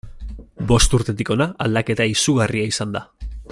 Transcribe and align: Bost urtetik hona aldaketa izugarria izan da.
Bost 0.71 0.95
urtetik 0.99 1.31
hona 1.35 1.47
aldaketa 1.67 2.09
izugarria 2.15 2.71
izan 2.75 2.97
da. 2.99 3.05